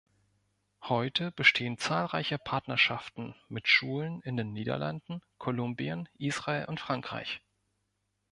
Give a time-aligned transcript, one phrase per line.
[0.81, 7.43] Heute bestehen zahlreiche Partnerschaften mit Schulen in den Niederlanden, Kolumbien, Israel und Frankreich.